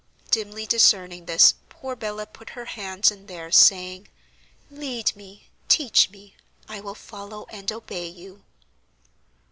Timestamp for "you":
8.07-8.43